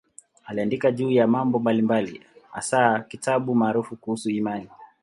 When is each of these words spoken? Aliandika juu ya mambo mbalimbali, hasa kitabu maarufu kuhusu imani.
Aliandika 0.45 0.91
juu 0.91 1.11
ya 1.11 1.27
mambo 1.27 1.59
mbalimbali, 1.59 2.21
hasa 2.51 2.99
kitabu 2.99 3.55
maarufu 3.55 3.95
kuhusu 3.95 4.29
imani. 4.29 4.69